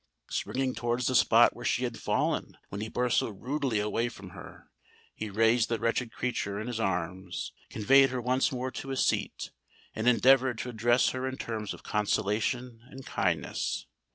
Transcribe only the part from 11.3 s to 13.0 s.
terms of consolation